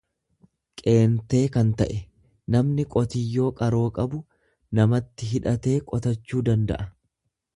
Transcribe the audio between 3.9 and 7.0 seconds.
qabu, namatti hidhatee qotachuu nidanda'a.